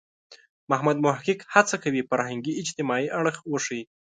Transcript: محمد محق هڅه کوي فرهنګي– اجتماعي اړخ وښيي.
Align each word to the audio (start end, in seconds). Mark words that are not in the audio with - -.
محمد 0.69 0.97
محق 1.05 1.39
هڅه 1.53 1.75
کوي 1.83 2.01
فرهنګي– 2.09 2.53
اجتماعي 2.61 3.07
اړخ 3.19 3.35
وښيي. 3.51 3.83